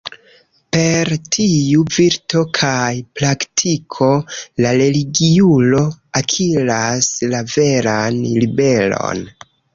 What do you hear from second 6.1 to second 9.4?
akiras la veran liberon.